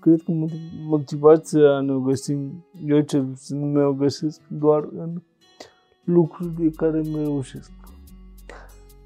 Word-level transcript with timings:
cred 0.00 0.22
că 0.22 0.32
motivația 0.86 1.80
ne 1.80 1.92
o 1.92 2.00
găsim, 2.00 2.64
eu 2.86 3.00
cel 3.00 3.24
puțin 3.24 3.58
nu 3.58 3.66
mi-o 3.66 3.92
găsesc 3.92 4.40
doar 4.48 4.88
în 4.96 5.22
lucruri 6.04 6.54
de 6.58 6.70
care 6.70 7.02
nu 7.10 7.16
reușesc. 7.16 7.70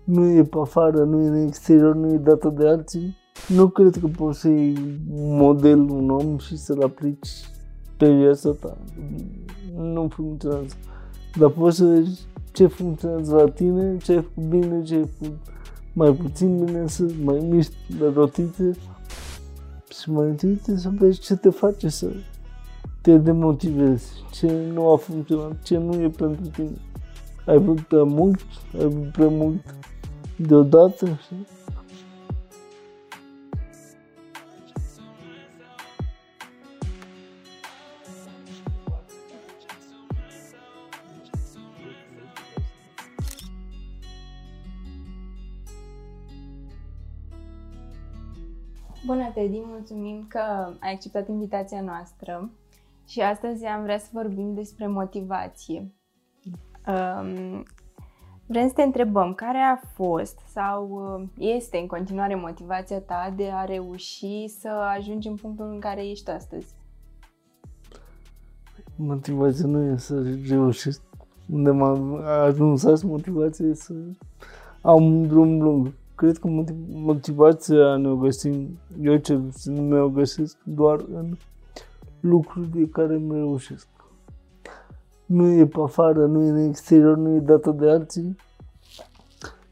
Nu 0.04 0.26
e 0.26 0.42
pe 0.42 0.58
afară, 0.60 1.04
nu 1.04 1.22
e 1.22 1.28
în 1.28 1.46
exterior, 1.46 1.94
nu 1.94 2.12
e 2.12 2.16
dată 2.16 2.48
de 2.48 2.68
alții. 2.68 3.16
Nu 3.48 3.68
cred 3.68 3.96
că 3.96 4.06
poți 4.06 4.40
să 4.40 4.48
iei 4.48 5.00
un 5.10 5.36
model, 5.36 5.78
un 5.78 6.10
om 6.10 6.38
și 6.38 6.56
să-l 6.56 6.82
aplici 6.82 7.28
pe 7.96 8.14
viața 8.14 8.50
ta. 8.50 8.76
Nu 9.76 10.08
funcționează. 10.08 10.74
Dar 11.38 11.50
poți 11.50 11.76
să 11.76 11.84
vezi 11.84 12.26
ce 12.52 12.66
funcționează 12.66 13.34
la 13.34 13.48
tine, 13.48 13.96
ce 13.96 14.12
ai 14.12 14.22
făcut 14.22 14.48
bine, 14.48 14.82
ce 14.82 14.94
ai 14.94 15.06
făcut 15.18 15.36
mai 15.94 16.12
puțin 16.12 16.64
bine, 16.64 16.86
să 16.86 17.06
mai 17.24 17.46
miști 17.50 17.74
de 17.98 18.06
rotite 18.14 18.70
și 19.92 20.10
mai 20.10 20.28
întâi 20.28 20.60
să 20.76 20.90
vezi 20.98 21.20
ce 21.20 21.36
te 21.36 21.50
face 21.50 21.88
să 21.88 22.06
te 23.00 23.16
demotivezi, 23.16 24.12
ce 24.32 24.52
nu 24.72 24.92
a 24.92 24.96
funcționat, 24.96 25.62
ce 25.62 25.76
nu 25.78 26.02
e 26.02 26.08
pentru 26.08 26.46
tine. 26.46 26.80
Ai 27.46 27.58
vrut 27.58 27.80
prea 27.80 28.02
mult, 28.02 28.40
ai 28.78 28.88
vrut 28.88 29.12
prea 29.12 29.28
mult 29.28 29.74
deodată, 30.36 31.18
știi? 31.22 31.46
Bună, 49.06 49.30
Teddy! 49.34 49.62
Mulțumim 49.64 50.24
că 50.28 50.38
ai 50.80 50.92
acceptat 50.92 51.28
invitația 51.28 51.80
noastră 51.80 52.50
și 53.06 53.20
astăzi 53.20 53.64
am 53.64 53.82
vrea 53.82 53.98
să 53.98 54.08
vorbim 54.12 54.54
despre 54.54 54.86
motivație. 54.86 55.92
Um, 56.86 57.62
vrem 58.46 58.66
să 58.66 58.72
te 58.74 58.82
întrebăm 58.82 59.34
care 59.34 59.58
a 59.58 59.76
fost 59.94 60.38
sau 60.52 60.88
uh, 60.88 61.28
este 61.38 61.78
în 61.78 61.86
continuare 61.86 62.34
motivația 62.34 63.00
ta 63.00 63.32
de 63.36 63.50
a 63.52 63.64
reuși 63.64 64.48
să 64.48 64.68
ajungi 64.68 65.28
în 65.28 65.34
punctul 65.34 65.70
în 65.72 65.80
care 65.80 66.08
ești 66.08 66.30
astăzi? 66.30 66.74
Motivația 68.96 69.66
nu 69.66 69.82
e 69.82 69.96
să 69.96 70.22
reușesc 70.48 71.02
unde 71.50 71.70
m-am 71.70 72.14
ajuns 72.24 72.84
azi, 72.84 73.06
motivația 73.06 73.66
e 73.66 73.74
să 73.74 73.94
am 74.80 75.04
un 75.04 75.26
drum 75.26 75.60
lung 75.60 75.92
cred 76.14 76.38
că 76.38 76.48
motivația 76.88 77.96
ne-o 77.96 78.16
găsim, 78.16 78.78
eu 79.00 79.16
cel 79.16 79.40
puțin 79.40 79.72
nu 79.72 79.82
mi-o 79.82 80.08
găsesc 80.10 80.56
doar 80.64 81.04
în 81.12 81.36
lucruri 82.20 82.70
de 82.70 82.88
care 82.88 83.16
nu 83.16 83.34
reușesc. 83.34 83.88
Nu 85.26 85.46
e 85.48 85.66
pe 85.66 85.80
afară, 85.80 86.26
nu 86.26 86.42
e 86.42 86.48
în 86.48 86.68
exterior, 86.68 87.16
nu 87.16 87.34
e 87.34 87.38
dată 87.38 87.70
de 87.70 87.90
alții. 87.90 88.36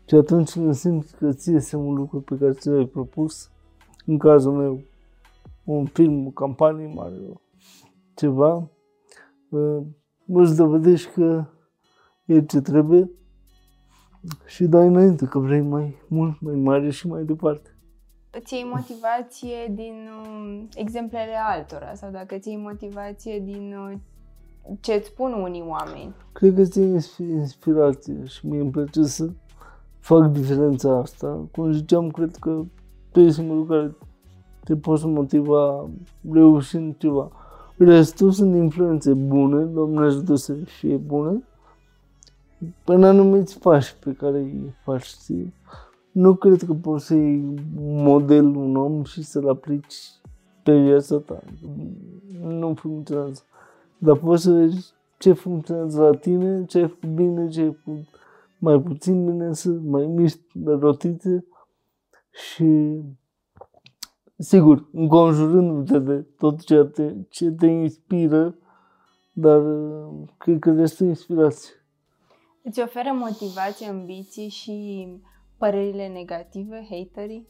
Și 0.04 0.14
atunci 0.14 0.52
când 0.52 0.74
simți 0.74 1.16
că 1.16 1.32
ție 1.32 1.54
este 1.54 1.76
un 1.76 1.94
lucru 1.94 2.20
pe 2.20 2.36
care 2.36 2.52
ți 2.52 2.68
l-ai 2.68 2.86
propus, 2.86 3.50
în 4.06 4.18
cazul 4.18 4.52
meu, 4.52 4.80
un 5.64 5.86
film, 5.86 6.26
o 6.26 6.30
campanie 6.30 6.92
mare, 6.94 7.16
ceva, 8.14 8.70
uh, 9.48 9.82
îți 10.26 10.56
dovedești 10.56 11.10
că 11.12 11.44
e 12.24 12.44
ce 12.44 12.60
trebuie 12.60 13.10
și 14.46 14.64
dai 14.64 14.86
înainte, 14.86 15.26
că 15.26 15.38
vrei 15.38 15.60
mai 15.60 15.96
mult, 16.08 16.40
mai 16.40 16.54
mare 16.54 16.90
și 16.90 17.06
mai 17.06 17.24
departe. 17.24 17.74
Îți 18.30 18.54
iei 18.54 18.70
motivație 18.72 19.72
din 19.74 20.08
uh, 20.22 20.62
exemplele 20.74 21.36
altora 21.48 21.94
sau 21.94 22.10
dacă 22.10 22.34
îți 22.34 22.48
iei 22.48 22.60
motivație 22.62 23.38
din 23.38 23.74
uh, 23.74 23.96
ce 24.80 24.92
îți 24.92 25.06
spun 25.06 25.32
unii 25.32 25.64
oameni? 25.66 26.14
Cred 26.32 26.54
că 26.54 26.62
ți 26.62 26.80
inspirație 27.22 28.24
și 28.24 28.46
mie 28.46 28.60
îmi 28.60 28.70
place 28.70 29.02
să 29.02 29.30
fac 29.98 30.26
diferența 30.26 30.98
asta. 30.98 31.48
Cum 31.52 31.72
ziceam, 31.72 32.10
cred 32.10 32.36
că 32.36 32.62
tu 33.12 33.20
ești 33.20 33.34
singurul 33.34 33.66
care 33.66 33.96
te 34.64 34.76
poți 34.76 35.06
motiva 35.06 35.88
reușind 36.32 36.96
ceva. 36.96 37.30
Restul 37.76 38.30
sunt 38.30 38.54
influențe 38.54 39.12
bune, 39.12 39.64
Doamne 39.64 40.00
ajută 40.00 40.34
să 40.34 40.52
fie 40.52 40.96
bune, 40.96 41.42
până 42.84 43.06
anumiți 43.06 43.58
pași 43.58 43.96
pe 43.96 44.12
care 44.12 44.38
îi 44.38 44.74
faci 44.84 45.06
ție. 45.06 45.52
Nu 46.12 46.34
cred 46.34 46.62
că 46.62 46.72
poți 46.72 47.06
să 47.06 47.14
iei 47.14 47.44
un 47.76 48.02
model, 48.02 48.44
un 48.44 48.76
om 48.76 49.04
și 49.04 49.22
să-l 49.22 49.48
aplici 49.48 49.94
pe 50.62 50.78
viața 50.78 51.18
ta. 51.18 51.42
Nu 52.42 52.74
funcționează. 52.74 53.42
Dar 53.98 54.16
poți 54.16 54.42
să 54.42 54.52
vezi 54.52 54.92
ce 55.18 55.32
funcționează 55.32 56.02
la 56.02 56.16
tine, 56.16 56.64
ce 56.64 56.78
ai 56.78 56.88
făcut 56.88 57.08
bine, 57.08 57.48
ce 57.48 57.60
ai 57.60 57.76
făcut 57.84 58.04
mai 58.58 58.80
puțin 58.80 59.24
bine, 59.24 59.52
să 59.52 59.70
mai 59.70 60.06
miști 60.06 60.40
de 60.52 60.72
rotițe 60.72 61.44
și 62.30 63.00
sigur, 64.36 64.88
înconjurându-te 64.92 65.98
de 65.98 66.26
tot 66.38 66.60
ce 66.60 66.84
te, 66.84 67.14
ce 67.28 67.50
te 67.50 67.66
inspiră, 67.66 68.54
dar 69.32 69.62
cred 70.38 70.58
că 70.58 70.70
este 70.70 71.04
inspirație. 71.04 71.79
Îți 72.70 72.80
oferă 72.80 73.10
motivație, 73.12 73.86
ambiții 73.86 74.48
și 74.48 75.06
părerile 75.58 76.08
negative, 76.08 76.86
haterii? 76.90 77.48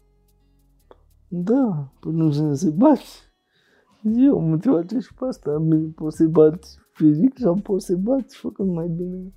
Da, 1.29 1.93
până 2.01 2.25
nu 2.25 2.31
să 2.31 2.55
se 2.55 2.71
bați. 2.71 3.23
Eu 4.03 4.41
motivație 4.41 5.01
și 5.01 5.15
pe 5.15 5.25
asta. 5.25 5.59
Bine, 5.59 5.89
poți 5.95 6.17
să-i 6.17 6.27
bați 6.27 6.79
fizic 6.93 7.39
sau 7.39 7.55
poți 7.55 7.87
să-i 7.87 7.97
bați 7.97 8.37
făcând 8.37 8.73
mai 8.73 8.89
bine 8.89 9.33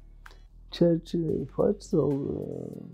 ceea 0.69 0.97
ce 0.97 1.17
faci 1.51 1.81
sau... 1.81 2.09
Uh, 2.11 2.85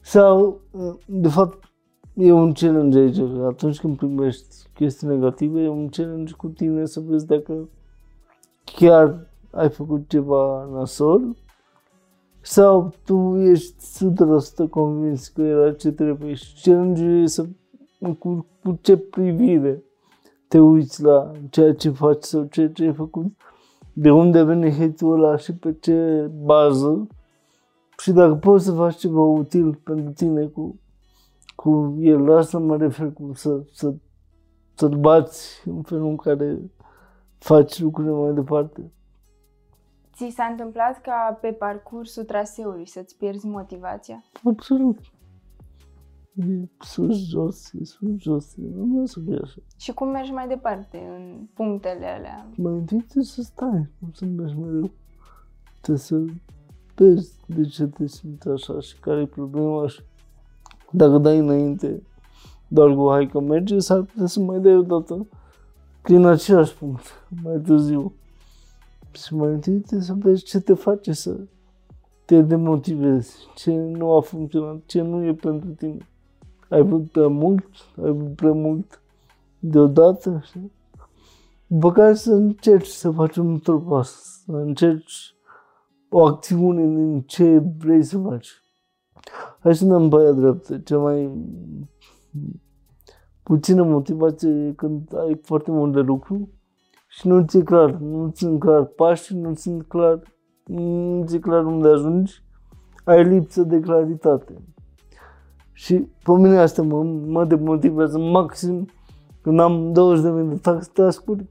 sau, 0.00 0.60
uh, 0.70 0.94
de 1.06 1.28
fapt, 1.28 1.72
e 2.14 2.32
un 2.32 2.52
challenge 2.52 2.98
aici. 2.98 3.18
Atunci 3.48 3.80
când 3.80 3.96
primești 3.96 4.68
chestii 4.74 5.06
negative, 5.06 5.60
e 5.60 5.68
un 5.68 5.88
challenge 5.88 6.32
cu 6.32 6.48
tine 6.48 6.84
să 6.84 7.00
vezi 7.00 7.26
dacă 7.26 7.68
chiar 8.64 9.30
ai 9.50 9.70
făcut 9.70 10.08
ceva 10.08 10.68
nasol 10.72 11.36
sau 12.46 12.92
tu 13.04 13.36
ești 13.36 13.74
100% 14.66 14.70
convins 14.70 15.28
că 15.28 15.42
era 15.42 15.72
ce 15.72 15.92
trebuie 15.92 16.34
și 16.34 16.62
challenge 16.62 17.26
să 17.26 17.46
cu, 18.18 18.46
cu 18.62 18.78
ce 18.80 18.96
privire 18.96 19.82
te 20.48 20.58
uiți 20.58 21.02
la 21.02 21.32
ceea 21.50 21.74
ce 21.74 21.90
faci 21.90 22.22
sau 22.22 22.44
ceea 22.44 22.68
ce 22.68 22.84
ai 22.84 22.92
făcut, 22.92 23.26
de 23.92 24.10
unde 24.10 24.44
vine 24.44 24.70
hate-ul 24.70 25.24
ăla 25.24 25.36
și 25.36 25.54
pe 25.54 25.76
ce 25.80 26.30
bază 26.44 27.06
și 27.98 28.12
dacă 28.12 28.34
poți 28.34 28.64
să 28.64 28.72
faci 28.72 28.96
ceva 28.96 29.20
util 29.20 29.74
pentru 29.74 30.12
tine 30.12 30.46
cu, 30.46 30.80
cu 31.54 31.96
el, 31.98 32.20
la 32.20 32.36
asta 32.36 32.58
mă 32.58 32.76
refer 32.76 33.12
cu 33.12 33.30
să, 33.34 33.62
să, 33.72 33.94
să-l 34.74 34.96
bați 34.98 35.62
în 35.64 35.82
felul 35.82 36.08
în 36.08 36.16
care 36.16 36.58
faci 37.38 37.80
lucrurile 37.80 38.14
mai 38.14 38.32
departe. 38.32 38.90
Ți 40.16 40.32
s-a 40.34 40.44
întâmplat 40.44 41.00
ca 41.00 41.38
pe 41.40 41.52
parcursul 41.52 42.24
traseului 42.24 42.86
să-ți 42.86 43.16
pierzi 43.16 43.46
motivația? 43.46 44.24
Absolut. 44.44 44.98
E 46.34 46.68
sus, 46.78 47.28
jos, 47.28 47.72
e 47.72 47.84
sus, 47.84 48.08
jos, 48.16 48.56
e 48.56 48.62
nu 48.74 49.06
să 49.06 49.20
fie 49.24 49.38
așa. 49.42 49.60
Și 49.76 49.92
cum 49.92 50.08
mergi 50.08 50.32
mai 50.32 50.48
departe 50.48 50.98
în 51.16 51.46
punctele 51.54 52.06
alea? 52.06 52.46
Mai 52.56 52.72
întâi 52.72 52.98
trebuie 52.98 53.24
să 53.24 53.42
stai, 53.42 53.88
nu 53.98 54.08
să 54.12 54.24
mergi 54.24 54.56
mereu. 54.56 54.90
Trebuie 55.80 55.98
să 55.98 56.24
vezi 56.94 57.34
de 57.46 57.62
ce 57.62 57.86
te 57.86 58.06
simți 58.06 58.48
așa 58.48 58.80
și 58.80 58.98
care 58.98 59.20
e 59.20 59.26
problema 59.26 59.86
și 59.86 60.00
dacă 60.90 61.18
dai 61.18 61.38
înainte 61.38 62.02
doar 62.68 62.94
cu 62.94 63.10
hai 63.10 63.26
că 63.26 63.40
merge, 63.40 63.78
s-ar 63.78 64.02
putea 64.02 64.26
să 64.26 64.40
mai 64.40 64.60
dai 64.60 64.76
o 64.76 64.82
dată 64.82 65.26
prin 66.02 66.24
același 66.24 66.76
punct, 66.76 67.26
mai 67.42 67.60
târziu. 67.60 68.12
Și 69.16 69.34
mai 69.34 69.52
întâi 69.52 69.82
să 69.98 70.14
vezi 70.18 70.44
ce 70.44 70.60
te 70.60 70.74
face 70.74 71.12
să 71.12 71.38
te 72.24 72.42
demotivezi, 72.42 73.36
ce 73.54 73.74
nu 73.74 74.16
a 74.16 74.20
funcționat, 74.20 74.82
ce 74.86 75.02
nu 75.02 75.24
e 75.24 75.34
pentru 75.34 75.68
tine. 75.68 76.08
Ai 76.68 76.82
vrut 76.82 77.10
prea 77.10 77.26
mult, 77.26 77.66
ai 78.04 78.12
vrut 78.12 78.34
prea 78.34 78.52
mult 78.52 79.02
deodată, 79.58 80.40
știi? 80.44 80.72
După 81.66 81.92
care 81.92 82.14
să 82.14 82.32
încerci 82.32 82.86
să 82.86 83.10
faci 83.10 83.36
un 83.36 83.58
pas, 83.88 84.42
să 84.44 84.52
încerci 84.52 85.34
o 86.08 86.24
acțiune 86.24 86.86
din 86.86 87.20
ce 87.20 87.62
vrei 87.78 88.02
să 88.02 88.18
faci. 88.18 88.50
Hai 89.60 89.74
să 89.74 89.84
dăm 89.84 90.08
pe 90.08 90.16
aia 90.16 90.32
dreaptă. 90.32 90.78
Cea 90.78 90.98
mai 90.98 91.30
puțină 93.42 93.82
motivație 93.82 94.50
e 94.50 94.72
când 94.72 95.14
ai 95.16 95.40
foarte 95.42 95.70
mult 95.70 95.92
de 95.92 96.00
lucru 96.00 96.48
și 97.16 97.26
nu 97.28 97.44
ți-e 97.44 97.62
clar, 97.62 97.90
nu 97.90 98.32
sunt 98.34 98.60
clar. 98.60 98.84
Pași, 98.84 99.36
nu 99.36 99.54
sunt 99.54 99.82
clar, 99.88 100.20
nu 100.64 101.24
ți-e 101.26 101.38
clar 101.38 101.64
unde 101.64 101.88
ajungi, 101.88 102.42
ai 103.04 103.24
lipsă 103.24 103.62
de 103.62 103.80
claritate. 103.80 104.52
Și 105.72 105.94
pe 106.24 106.32
mine 106.32 106.58
asta 106.58 106.82
mă, 106.82 107.02
mă 107.26 107.44
demotivează 107.44 108.18
maxim. 108.18 108.88
Când 109.42 109.60
am 109.60 109.92
20 109.92 110.24
de 110.24 110.30
mii 110.30 110.60
de 110.62 110.80
task-uri, 110.92 111.46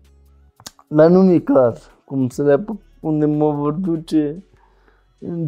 dar 0.87 1.09
nu 1.09 1.21
mi-e 1.21 1.39
clar 1.39 1.77
cum 2.05 2.29
să 2.29 2.43
le 2.43 2.51
apuc, 2.51 2.77
unde 3.01 3.25
mă 3.25 3.51
vor 3.51 3.73
duce, 3.73 4.43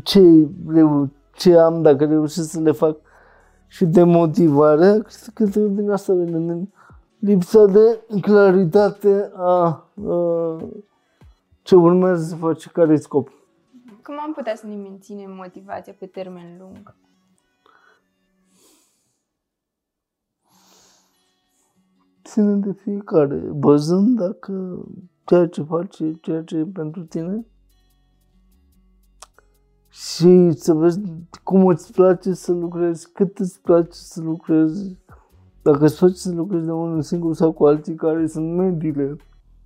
ce, 0.03 0.47
reu- 0.67 1.09
ce 1.33 1.57
am 1.57 1.81
dacă 1.81 2.05
reușesc 2.05 2.49
să 2.49 2.59
le 2.59 2.71
fac. 2.71 2.97
Și 3.67 3.85
de 3.85 4.03
motivare, 4.03 5.01
cred 5.33 5.49
că 5.49 5.59
din 5.59 5.89
asta 5.89 6.13
vine 6.13 6.37
din 6.37 6.73
lipsa 7.19 7.65
de 7.65 8.05
claritate 8.21 9.31
a, 9.35 9.43
a 9.43 10.57
ce 11.61 11.75
urmează 11.75 12.23
să 12.23 12.35
faci, 12.35 12.67
care 12.67 12.93
e 12.93 12.95
scopul. 12.95 13.35
Cum 14.03 14.19
am 14.19 14.33
putea 14.33 14.55
să 14.55 14.67
ne 14.67 14.75
menținem 14.75 15.31
motivația 15.35 15.93
pe 15.99 16.05
termen 16.05 16.57
lung? 16.59 16.95
Ține 22.23 22.53
de 22.53 22.71
fiecare, 22.71 23.41
văzând 23.49 24.17
dacă 24.17 24.85
ceea 25.25 25.47
ce 25.47 25.61
faci 25.61 25.99
e 25.99 26.13
ceea 26.13 26.43
ce 26.43 26.57
e 26.57 26.65
pentru 26.65 27.03
tine 27.03 27.45
și 29.89 30.51
să 30.51 30.73
vezi 30.73 30.99
cum 31.43 31.67
îți 31.67 31.91
place 31.91 32.33
să 32.33 32.51
lucrezi, 32.51 33.11
cât 33.11 33.39
îți 33.39 33.61
place 33.61 33.91
să 33.91 34.21
lucrezi, 34.21 34.97
dacă 35.71 35.85
îți 35.85 35.97
place 35.97 36.13
să 36.13 36.31
lucrezi 36.31 36.65
de 36.65 36.71
unul 36.71 37.01
singur 37.01 37.33
sau 37.33 37.51
cu 37.51 37.65
alții 37.65 37.95
care 37.95 38.27
sunt 38.27 38.55
mediile 38.55 39.15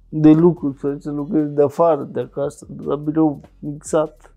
de 0.09 0.31
lucru, 0.31 0.75
să, 0.80 0.95
să 1.00 1.12
lucrezi 1.12 1.53
de 1.53 1.62
afară, 1.62 2.03
de 2.12 2.19
acasă, 2.19 2.68
de 2.69 2.83
la 2.83 2.95
birou 2.95 3.39
mixat, 3.59 4.36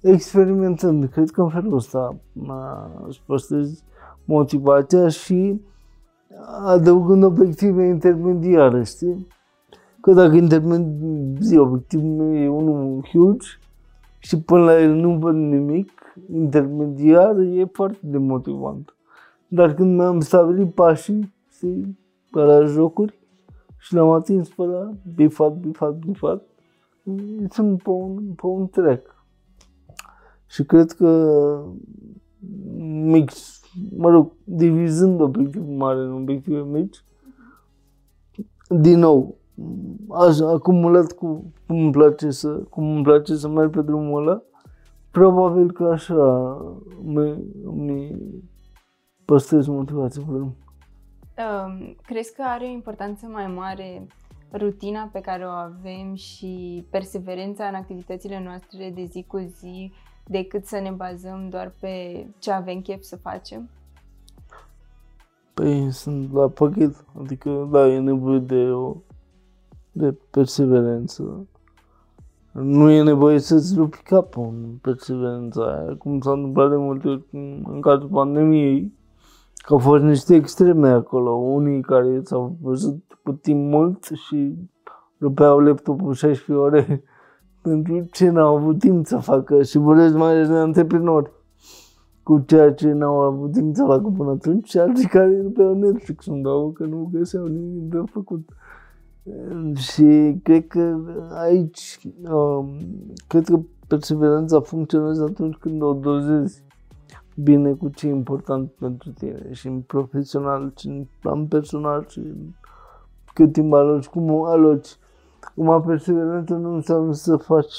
experimentând. 0.00 1.04
Cred 1.04 1.30
că 1.30 1.42
în 1.42 1.48
felul 1.48 1.74
ăsta 1.74 2.16
își 3.06 3.22
păstrezi 3.26 3.82
motivația 4.24 5.08
și 5.08 5.60
adăugând 6.64 7.22
obiective 7.22 7.84
intermediare, 7.84 8.84
știi? 8.84 9.26
Că 10.00 10.12
dacă 10.12 10.34
intermedi, 10.34 11.56
obiectivul 11.56 12.36
e 12.36 12.48
unul 12.48 13.04
huge 13.12 13.46
și 14.18 14.40
până 14.40 14.64
la 14.64 14.80
el 14.80 14.94
nu 14.94 15.18
văd 15.18 15.34
nimic, 15.34 15.90
intermediar 16.32 17.38
e 17.38 17.64
foarte 17.72 17.98
demotivant. 18.00 18.92
Dar 19.48 19.74
când 19.74 19.96
mi-am 19.96 20.20
stabilit 20.20 20.74
pașii, 20.74 21.34
știi, 21.50 21.98
pe 22.30 22.40
la 22.40 22.64
jocuri 22.64 23.18
și 23.78 23.94
l-am 23.94 24.10
atins 24.10 24.48
pe 24.48 24.62
la 24.62 24.90
bifat, 25.14 25.56
bifat, 25.56 25.98
bifat, 25.98 26.42
sunt 27.50 27.82
pe 27.82 27.90
un, 27.90 28.32
pe 28.34 28.46
un 28.46 28.68
track. 28.68 29.24
Și 30.46 30.64
cred 30.64 30.92
că 30.92 31.62
mix, 33.04 33.60
mă 33.96 34.10
rog, 34.10 34.32
divizând 34.44 35.20
obiectivul 35.20 35.74
mare 35.74 35.98
în 35.98 36.12
obiective 36.12 36.62
mici, 36.62 37.04
din 38.68 38.98
nou, 38.98 39.36
aș 40.08 40.38
acumulat 40.38 41.12
cu 41.12 41.52
cum 41.66 41.78
îmi 41.80 41.92
place 41.92 42.30
să, 42.30 42.48
cum 42.48 42.90
îmi 42.94 43.02
place 43.02 43.34
să 43.34 43.48
merg 43.48 43.70
pe 43.70 43.82
drumul 43.82 44.20
ăla, 44.22 44.42
probabil 45.10 45.72
că 45.72 45.84
așa 45.84 46.56
mi, 47.02 47.44
mi 47.74 48.16
păstrez 49.28 49.66
motivația 49.66 50.22
pe 50.26 50.32
drum. 50.32 50.56
Um, 51.36 51.96
crezi 52.02 52.34
că 52.34 52.42
are 52.46 52.64
o 52.64 52.68
importanță 52.68 53.26
mai 53.26 53.46
mare 53.46 54.06
rutina 54.52 55.08
pe 55.12 55.20
care 55.20 55.44
o 55.44 55.48
avem 55.48 56.14
și 56.14 56.84
perseverența 56.90 57.64
în 57.64 57.74
activitățile 57.74 58.42
noastre 58.44 58.92
de 58.94 59.04
zi 59.04 59.24
cu 59.26 59.38
zi 59.38 59.92
decât 60.24 60.64
să 60.64 60.78
ne 60.78 60.90
bazăm 60.90 61.48
doar 61.48 61.72
pe 61.80 62.26
ce 62.38 62.50
avem 62.50 62.80
chef 62.80 63.02
să 63.02 63.16
facem? 63.16 63.68
Păi 65.54 65.90
sunt 65.90 66.32
la 66.32 66.48
pachet, 66.48 67.04
adică 67.18 67.68
da, 67.72 67.88
e 67.88 67.98
nevoie 67.98 68.38
de 68.38 68.70
o 68.70 68.96
de 69.92 70.14
perseverență. 70.30 71.46
Nu 72.52 72.90
e 72.90 73.02
nevoie 73.02 73.38
să-ți 73.38 73.74
rupi 73.76 74.02
capul 74.02 74.44
în 74.44 74.78
perseverența 74.80 75.62
aia, 75.62 75.96
cum 75.96 76.20
s-a 76.20 76.32
întâmplat 76.32 76.70
de 76.70 76.76
multe 76.76 77.08
ori 77.08 77.24
în 77.64 77.80
cazul 77.80 78.08
pandemiei, 78.08 78.96
că 79.68 79.74
au 79.74 79.80
fost 79.80 80.02
niște 80.02 80.34
extreme 80.34 80.88
acolo, 80.88 81.30
unii 81.30 81.80
care 81.80 82.20
s-au 82.22 82.56
văzut 82.60 83.18
cu 83.22 83.32
timp 83.32 83.70
mult 83.70 84.04
și 84.04 84.54
rupeau 85.20 85.58
laptopul 85.58 86.12
16 86.12 86.64
ore 86.64 87.02
pentru 87.62 88.06
ce 88.12 88.30
n-au 88.30 88.56
avut 88.56 88.78
timp 88.78 89.06
să 89.06 89.18
facă. 89.18 89.62
Și 89.62 89.78
vorbesc 89.78 90.14
mai 90.14 90.30
ales 90.30 90.48
de 90.48 90.54
antreprenori 90.54 91.30
cu 92.22 92.38
ceea 92.46 92.72
ce 92.72 92.92
n-au 92.92 93.20
avut 93.20 93.52
timp 93.52 93.76
să 93.76 93.84
facă 93.84 94.12
până 94.16 94.30
atunci 94.30 94.68
și 94.68 94.78
alții 94.78 95.08
care 95.08 95.40
rupeau 95.42 95.74
Netflix 95.74 96.26
undeva 96.26 96.70
că 96.72 96.84
nu 96.84 97.10
găseau 97.12 97.46
nimic 97.46 97.82
de 97.82 98.02
făcut. 98.04 98.48
Și 99.74 100.38
cred 100.42 100.66
că 100.66 100.96
aici, 101.42 101.98
um, 102.30 102.76
cred 103.26 103.44
că 103.44 103.60
perseverența 103.86 104.60
funcționează 104.60 105.22
atunci 105.22 105.56
când 105.56 105.82
o 105.82 105.92
dozezi 105.92 106.66
bine 107.42 107.72
cu 107.72 107.88
ce 107.88 108.06
e 108.06 108.10
important 108.10 108.70
pentru 108.70 109.10
tine 109.10 109.52
și 109.52 109.66
în 109.66 109.80
profesional, 109.80 110.72
și 110.76 110.86
în 110.86 111.06
plan 111.20 111.46
personal, 111.46 112.04
și 112.08 112.18
în 112.18 112.36
cât 113.34 113.52
timp 113.52 113.72
aloci, 113.72 114.06
cum 114.06 114.30
o 114.30 114.44
aloci. 114.44 114.96
Cum 115.54 115.82
perseverență 115.86 116.54
nu 116.54 116.74
înseamnă 116.74 117.12
să 117.12 117.36
faci 117.36 117.74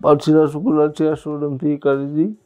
același 0.00 0.54
lucru 0.54 0.72
la 0.72 0.84
aceeași 0.84 1.28
oră 1.28 1.46
în 1.46 1.56
fiecare 1.56 2.06
zi, 2.14 2.38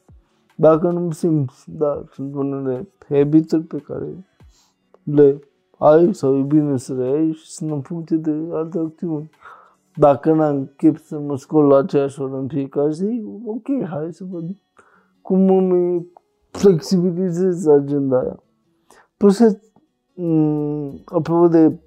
dacă 0.57 0.91
nu 0.91 1.11
simți, 1.11 1.71
da, 1.71 2.05
sunt 2.13 2.35
unele 2.35 2.89
habituri 3.09 3.63
pe 3.63 3.79
care 3.79 4.25
le 5.03 5.41
ai 5.79 6.15
sau 6.15 6.37
e 6.37 6.43
bine 6.43 6.77
să 6.77 6.95
le 6.95 7.05
ai 7.05 7.33
și 7.33 7.51
sunt 7.51 7.71
în 7.71 7.81
funcție 7.81 8.17
de 8.17 8.33
alte 8.53 8.79
acțiuni. 8.79 9.31
Dacă 9.95 10.33
n-am 10.33 10.73
chef 10.77 11.05
să 11.05 11.19
mă 11.19 11.37
scol 11.37 11.67
la 11.67 11.77
aceeași 11.77 12.21
oră 12.21 12.37
în 12.37 12.49
fiecare 12.49 12.91
zi, 12.91 13.23
ok, 13.47 13.89
hai 13.89 14.13
să 14.13 14.25
văd 14.31 14.45
cum 15.27 15.49
îmi 15.49 16.07
flexibilizez 16.51 17.67
agenda 17.67 18.19
aia. 18.19 18.43
Plus 19.17 19.39
că, 19.39 19.53
mm, 20.15 21.03
apropo 21.05 21.49
de 21.49 21.79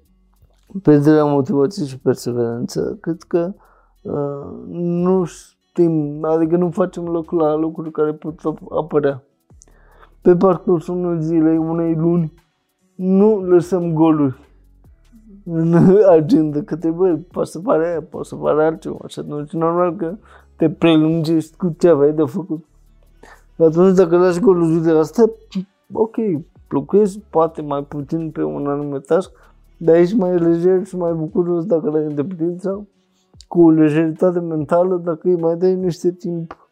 pierderea 0.82 1.24
motivației 1.24 1.86
și 1.86 1.98
perseverență, 1.98 2.98
cred 3.00 3.22
că 3.22 3.54
uh, 4.02 4.66
nu 4.70 5.24
știm, 5.24 6.24
adică 6.24 6.56
nu 6.56 6.70
facem 6.70 7.04
loc 7.04 7.30
la 7.30 7.54
lucruri 7.54 7.90
care 7.90 8.12
pot 8.12 8.40
apărea. 8.70 9.22
Pe 10.22 10.36
parcursul 10.36 10.96
unei 10.96 11.22
zile, 11.22 11.58
unei 11.58 11.94
luni, 11.94 12.32
nu 12.94 13.40
lăsăm 13.40 13.92
goluri 13.92 14.38
în 15.44 15.74
agenda, 16.18 16.62
că 16.62 16.76
trebuie, 16.76 17.26
poate 17.32 17.50
să 17.50 17.60
pare 17.60 17.88
aia, 17.88 18.02
poate 18.02 18.28
să 18.28 18.34
pare 18.34 18.64
altceva, 18.64 18.98
și 19.06 19.18
atunci 19.18 19.52
normal 19.52 19.96
că 19.96 20.16
te 20.56 20.70
prelungești 20.70 21.56
cu 21.56 21.74
ce 21.78 21.88
aveai 21.88 22.12
de 22.12 22.24
făcut. 22.24 22.64
Atunci 23.60 23.96
dacă 23.96 24.16
lași 24.16 24.40
golul 24.40 24.78
zilele 24.78 24.98
astea, 24.98 25.24
ok, 25.92 26.16
lucrezi 26.68 27.20
poate 27.30 27.62
mai 27.62 27.84
puțin 27.84 28.30
pe 28.30 28.42
un 28.42 28.66
anume 28.66 28.98
task, 28.98 29.32
dar 29.76 29.96
ești 29.96 30.16
mai 30.16 30.38
lejer 30.38 30.86
și 30.86 30.96
mai 30.96 31.12
bucuros 31.12 31.64
dacă 31.64 31.90
l-ai 31.90 32.04
îndeplinit 32.04 32.60
sau 32.60 32.86
cu 33.48 33.70
lejeritate 33.70 34.40
mentală 34.40 34.96
dacă 34.96 35.28
îi 35.28 35.36
mai 35.36 35.56
dai 35.56 35.74
niște 35.74 36.12
timp 36.12 36.70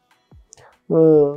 uh, 0.87 1.37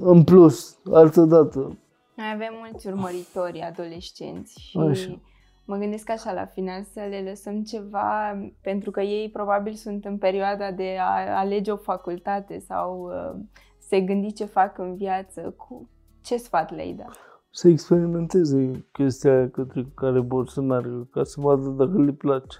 în 0.00 0.24
plus, 0.24 0.78
altă 0.92 1.20
dată, 1.20 1.78
noi 2.16 2.26
avem 2.34 2.52
mulți 2.58 2.86
urmăritori 2.86 3.60
adolescenți 3.60 4.60
și 4.60 4.78
Așa. 4.78 5.20
mă 5.64 5.76
gândesc 5.76 6.10
așa 6.10 6.32
la 6.32 6.46
final 6.46 6.82
să 6.92 7.00
le 7.08 7.24
lăsăm 7.28 7.62
ceva, 7.62 8.38
pentru 8.62 8.90
că 8.90 9.00
ei 9.00 9.30
probabil 9.30 9.72
sunt 9.72 10.04
în 10.04 10.18
perioada 10.18 10.70
de 10.70 10.96
a 11.00 11.38
alege 11.38 11.70
o 11.70 11.76
facultate 11.76 12.58
sau 12.58 13.10
uh, 13.10 13.40
se 13.88 14.00
gândi 14.00 14.32
ce 14.32 14.44
fac 14.44 14.78
în 14.78 14.94
viață. 14.94 15.54
Cu 15.56 15.88
ce 16.20 16.36
sfat 16.36 16.74
le-ai 16.74 16.92
da? 16.92 17.04
Să 17.50 17.68
experimenteze 17.68 18.84
chestia 18.92 19.36
aia 19.36 19.48
către 19.48 19.86
care 19.94 20.18
vor 20.18 20.48
să 20.48 20.60
meargă, 20.60 21.08
ca 21.10 21.24
să 21.24 21.40
vadă 21.40 21.68
dacă 21.68 22.00
le 22.00 22.12
place. 22.12 22.58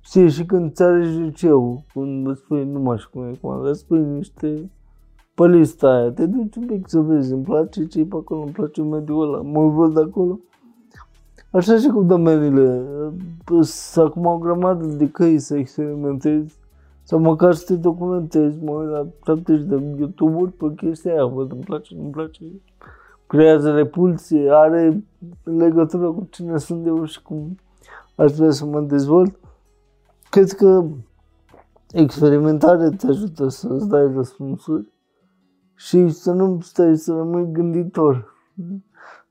Știi, 0.00 0.30
și 0.30 0.44
când 0.44 0.72
ți 0.72 0.82
alegi 0.82 1.18
liceu, 1.18 1.84
când 1.92 2.26
îți 2.26 2.40
spui, 2.40 2.64
nu 2.64 2.80
mai 2.80 2.98
știu 2.98 3.10
cum 3.12 3.28
e 3.28 3.38
cum, 3.40 3.50
îți 3.50 3.80
spui 3.80 4.00
niște 4.00 4.70
pe 5.34 5.46
lista 5.46 5.88
aia, 5.88 6.10
te 6.10 6.26
duci 6.26 6.56
un 6.56 6.66
pic 6.66 6.88
să 6.88 7.00
vezi, 7.00 7.32
îmi 7.32 7.42
place 7.42 7.86
ce 7.86 8.00
e 8.00 8.04
pe 8.04 8.16
acolo, 8.16 8.40
îmi 8.40 8.52
place 8.52 8.82
mediul 8.82 9.22
ăla, 9.22 9.42
mă 9.42 9.68
văd 9.68 9.98
acolo. 9.98 10.38
Așa 11.50 11.76
și 11.76 11.88
cu 11.88 12.02
domeniile, 12.02 12.84
să 13.60 14.00
acum 14.00 14.26
o 14.26 14.38
grămadă 14.38 14.86
de 14.86 15.10
căi 15.10 15.38
să 15.38 15.56
experimentezi, 15.56 16.58
sau 17.02 17.18
măcar 17.18 17.54
să 17.54 17.64
te 17.64 17.76
documentezi, 17.76 18.58
mă 18.62 18.70
uit 18.72 18.88
la 18.88 19.06
70 19.24 19.62
de 19.62 19.94
YouTube-uri 19.98 20.52
pe 20.52 20.72
chestia 20.76 21.12
aia, 21.12 21.24
văd, 21.24 21.52
îmi 21.52 21.60
place, 21.60 21.94
nu-mi 21.94 22.10
place. 22.10 22.44
Creează 23.26 23.74
repulsie, 23.74 24.50
are 24.50 25.04
legătură 25.42 26.10
cu 26.10 26.26
cine 26.30 26.58
sunt 26.58 26.86
eu 26.86 27.04
și 27.04 27.22
cum 27.22 27.56
aș 28.16 28.32
vrea 28.32 28.50
să 28.50 28.64
mă 28.64 28.80
dezvolt. 28.80 29.38
Cred 30.30 30.50
că 30.50 30.84
experimentarea 31.92 32.90
te 32.90 33.06
ajută 33.06 33.48
să-ți 33.48 33.88
dai 33.88 34.12
răspunsuri 34.14 34.92
și 35.74 36.08
să 36.08 36.32
nu 36.32 36.58
stai 36.60 36.96
să 36.96 37.12
rămâi 37.12 37.52
gânditor. 37.52 38.34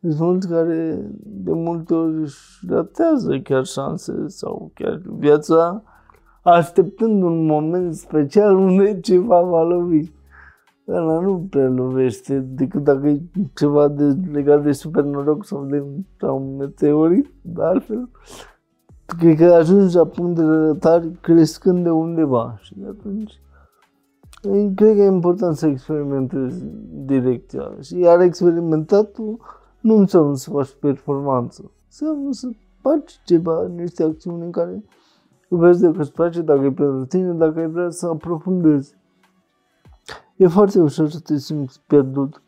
Sunt 0.02 0.20
mulți 0.20 0.48
care 0.48 1.10
de 1.24 1.52
multe 1.52 1.94
ori 1.94 2.22
își 2.22 2.66
ratează 2.68 3.40
chiar 3.40 3.66
șanse 3.66 4.28
sau 4.28 4.72
chiar 4.74 5.02
viața 5.06 5.84
așteptând 6.42 7.24
un 7.24 7.46
moment 7.46 7.96
special 7.96 8.56
unde 8.56 9.00
ceva 9.00 9.42
va 9.42 9.64
lovi. 9.64 10.12
Ăla 10.88 11.20
nu 11.20 11.48
prea 11.50 11.68
lovește 11.68 12.40
decât 12.40 12.84
dacă 12.84 13.08
e 13.08 13.22
ceva 13.54 13.88
de, 13.88 14.16
legat 14.32 14.64
de 14.64 14.72
super 14.72 15.04
noroc 15.04 15.46
sau 15.46 15.66
de 15.66 15.84
sau 16.20 16.38
un 16.38 16.56
meteorit, 16.56 17.34
dar 17.42 17.68
altfel. 17.68 18.10
Cred 19.06 19.38
că 19.38 19.46
ajungi 19.46 19.96
la 19.96 20.06
punct 20.06 20.36
de 20.36 20.44
rătari 20.44 21.12
crescând 21.22 21.84
de 21.84 21.90
undeva 21.90 22.58
și 22.62 22.74
de 22.78 22.88
atunci 22.88 23.42
cred 24.76 24.96
că 24.96 25.02
e 25.02 25.06
important 25.06 25.56
să 25.56 25.68
experimentezi 25.68 26.64
direcția 27.06 27.76
și 27.82 28.00
iar 28.00 28.22
experimentatul 28.22 29.40
nu 29.80 29.96
înseamnă 29.96 30.36
să 30.36 30.50
faci 30.50 30.76
performanță, 30.80 31.72
înseamnă 31.86 32.32
să 32.32 32.50
faci 32.82 33.20
ceva, 33.26 33.68
niște 33.76 34.04
acțiuni 34.04 34.44
în 34.44 34.52
care 34.52 34.84
vezi 35.56 35.82
de 35.82 35.92
că 35.92 36.02
îți 36.02 36.12
place, 36.12 36.42
dacă 36.42 36.60
e 36.60 36.72
pentru 36.72 37.06
tine, 37.06 37.32
dacă 37.32 37.60
ai 37.60 37.68
vrea 37.68 37.90
să 37.90 38.08
aprofundezi. 38.08 38.96
E 40.36 40.48
foarte 40.48 40.80
ușor 40.80 41.10
să 41.10 41.20
te 41.20 41.38
simți 41.38 41.82
pierdut. 41.88 42.42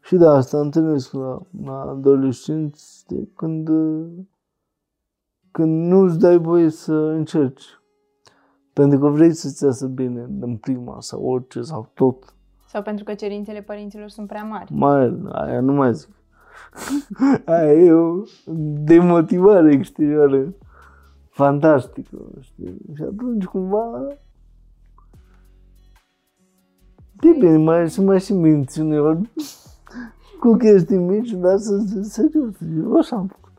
Și 0.00 0.16
de 0.16 0.26
asta 0.26 0.60
întâlnesc 0.60 1.12
la, 1.12 1.40
la 1.64 1.80
adolescenți 1.80 3.04
de 3.06 3.28
când, 3.34 3.68
când 5.50 5.86
nu 5.86 5.98
îți 5.98 6.18
dai 6.18 6.38
voie 6.38 6.68
să 6.68 6.92
încerci. 6.92 7.80
Pentru 8.72 8.98
că 8.98 9.08
vrei 9.08 9.32
să-ți 9.32 9.64
iasă 9.64 9.86
bine 9.86 10.26
în 10.40 10.56
prima 10.56 11.00
sau 11.00 11.24
orice 11.24 11.62
sau 11.62 11.90
tot. 11.94 12.34
Sau 12.66 12.82
pentru 12.82 13.04
că 13.04 13.14
cerințele 13.14 13.60
părinților 13.60 14.08
sunt 14.08 14.26
prea 14.26 14.44
mari. 14.44 14.72
Mai, 14.74 15.18
aia 15.32 15.60
nu 15.60 15.72
mai 15.72 15.94
zic. 15.94 16.14
aia 17.44 17.72
e 17.72 17.92
o 17.92 18.22
demotivare 18.84 19.72
exterioară 19.72 20.54
fantastică, 21.38 22.16
știi? 22.40 22.80
Și 22.94 23.02
atunci 23.02 23.44
cumva 23.44 24.06
de 27.20 27.30
bine, 27.38 27.56
mai 27.56 27.90
și 27.90 28.00
mai 28.00 28.20
și 28.20 28.32
minți 28.32 28.80
uneori 28.80 29.30
cu 30.40 30.56
chestii 30.56 30.96
mici, 30.96 31.30
dar 31.30 31.58
să 31.58 31.78
serios, 32.02 32.54
eu 32.82 32.96
așa 32.96 33.16
am 33.16 33.26
făcut. 33.26 33.52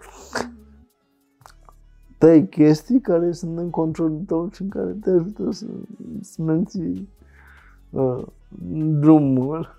Tai 2.17 2.47
chestii 2.47 3.01
care 3.01 3.31
sunt 3.31 3.57
în 3.57 3.69
controlul 3.69 4.23
tău 4.27 4.49
și 4.53 4.63
care 4.63 4.91
te 5.01 5.09
ajută 5.09 5.51
să, 5.51 5.65
să 6.21 6.41
menții 6.41 7.09
uh, 7.89 8.23
drumul 8.99 9.75